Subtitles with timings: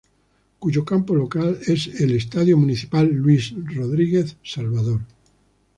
[0.57, 5.01] Cuyo campo local es el "Estadio Municipal Luís Rodríguez Salvador".